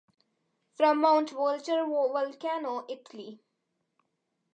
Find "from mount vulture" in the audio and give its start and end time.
0.73-1.85